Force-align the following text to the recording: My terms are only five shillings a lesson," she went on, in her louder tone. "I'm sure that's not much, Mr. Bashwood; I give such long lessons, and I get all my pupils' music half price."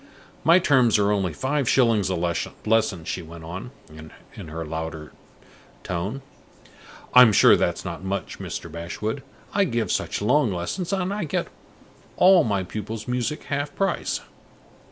My 0.43 0.57
terms 0.57 0.97
are 0.97 1.11
only 1.11 1.31
five 1.31 1.69
shillings 1.69 2.09
a 2.09 2.15
lesson," 2.15 3.05
she 3.05 3.21
went 3.21 3.43
on, 3.43 3.69
in 4.33 4.47
her 4.47 4.65
louder 4.65 5.11
tone. 5.83 6.23
"I'm 7.13 7.31
sure 7.31 7.55
that's 7.55 7.85
not 7.85 8.03
much, 8.03 8.39
Mr. 8.39 8.67
Bashwood; 8.71 9.21
I 9.53 9.63
give 9.63 9.91
such 9.91 10.19
long 10.19 10.51
lessons, 10.51 10.91
and 10.91 11.13
I 11.13 11.25
get 11.25 11.49
all 12.17 12.43
my 12.43 12.63
pupils' 12.63 13.07
music 13.07 13.43
half 13.43 13.75
price." 13.75 14.21